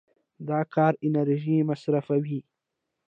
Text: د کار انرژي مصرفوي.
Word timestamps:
د 0.47 0.49
کار 0.73 0.93
انرژي 1.07 1.57
مصرفوي. 1.69 2.39